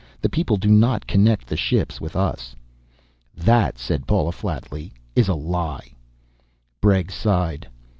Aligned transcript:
The 0.19 0.29
people 0.29 0.57
do 0.57 0.67
not 0.71 1.05
connect 1.05 1.45
the 1.45 1.55
ships 1.55 2.01
with 2.01 2.15
us." 2.15 2.55
"That," 3.37 3.77
said 3.77 4.07
Paula 4.07 4.31
flatly, 4.31 4.93
"is 5.15 5.27
a 5.27 5.35
lie." 5.35 5.93
Bregg 6.81 7.11
sighed. 7.11 7.67